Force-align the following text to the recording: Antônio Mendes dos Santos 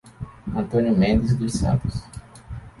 Antônio 0.55 0.97
Mendes 0.97 1.35
dos 1.37 1.53
Santos 1.53 2.03